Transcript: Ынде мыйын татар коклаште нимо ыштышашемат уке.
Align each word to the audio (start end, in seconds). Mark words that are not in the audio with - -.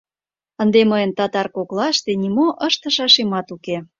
Ынде 0.61 0.81
мыйын 0.91 1.11
татар 1.17 1.47
коклаште 1.55 2.11
нимо 2.23 2.47
ыштышашемат 2.67 3.47
уке. 3.55 3.77